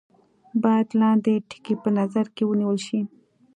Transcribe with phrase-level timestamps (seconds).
[0.63, 2.99] باید لاندې ټکي په نظر کې ونیول شي.